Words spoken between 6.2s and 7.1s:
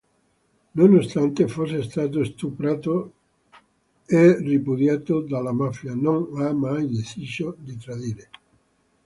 ha mai